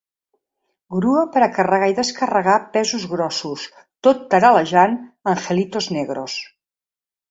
[0.95, 3.69] Grua per a carregar i descarregar pesos grossos
[4.09, 5.01] tot taral·lejant
[5.39, 6.45] “Angelitos Negros”.